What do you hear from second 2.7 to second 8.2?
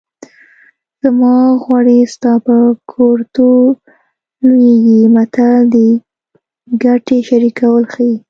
کورتو لوېږي متل د ګټې شریکول ښيي